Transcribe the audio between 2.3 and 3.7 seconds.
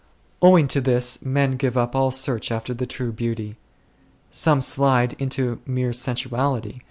after the true Beauty.